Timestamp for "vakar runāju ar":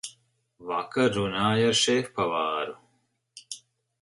0.69-1.77